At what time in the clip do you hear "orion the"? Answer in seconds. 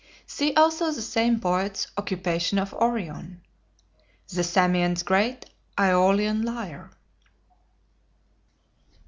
2.73-4.43